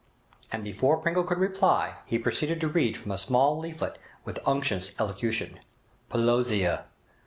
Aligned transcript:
And 0.51 0.63
before 0.63 0.97
Pringle 0.97 1.23
could 1.23 1.37
reply 1.37 1.97
he 2.07 2.17
proceeded 2.17 2.59
to 2.61 2.67
read 2.67 2.97
from 2.97 3.11
a 3.11 3.19
small 3.19 3.59
leaflet 3.59 3.99
with 4.25 4.39
unctuous 4.47 4.99
elocution: 4.99 5.59
'Pelosia. 6.09 6.85